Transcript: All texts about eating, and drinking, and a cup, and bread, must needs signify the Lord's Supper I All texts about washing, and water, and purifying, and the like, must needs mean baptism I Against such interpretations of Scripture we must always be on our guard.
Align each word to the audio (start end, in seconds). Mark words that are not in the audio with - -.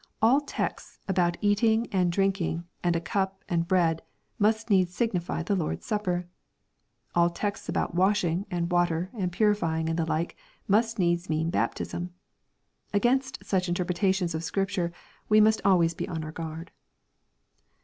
All 0.19 0.41
texts 0.41 0.97
about 1.07 1.37
eating, 1.41 1.85
and 1.91 2.11
drinking, 2.11 2.63
and 2.83 2.95
a 2.95 2.99
cup, 2.99 3.43
and 3.47 3.67
bread, 3.67 4.01
must 4.39 4.67
needs 4.71 4.95
signify 4.95 5.43
the 5.43 5.55
Lord's 5.55 5.85
Supper 5.85 6.25
I 7.13 7.19
All 7.19 7.29
texts 7.29 7.69
about 7.69 7.93
washing, 7.93 8.47
and 8.49 8.71
water, 8.71 9.11
and 9.13 9.31
purifying, 9.31 9.87
and 9.89 9.99
the 9.99 10.07
like, 10.07 10.35
must 10.67 10.97
needs 10.97 11.29
mean 11.29 11.51
baptism 11.51 12.11
I 12.91 12.97
Against 12.97 13.45
such 13.45 13.69
interpretations 13.69 14.33
of 14.33 14.43
Scripture 14.43 14.91
we 15.29 15.39
must 15.39 15.61
always 15.63 15.93
be 15.93 16.07
on 16.07 16.23
our 16.23 16.31
guard. 16.31 16.71